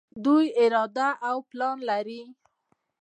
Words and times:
دوی 0.25 0.45
اراده 0.63 1.09
او 1.27 1.37
پلان 1.49 1.77
لري. 1.89 2.21